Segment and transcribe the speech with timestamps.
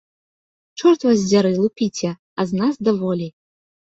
[0.79, 2.11] Чорт вас дзяры, лупіце,
[2.43, 3.27] а з нас даволі!